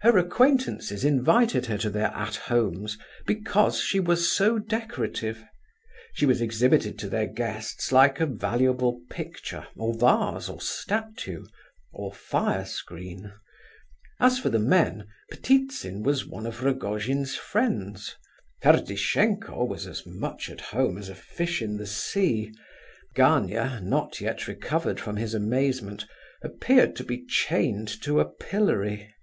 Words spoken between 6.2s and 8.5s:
was exhibited to their guests like a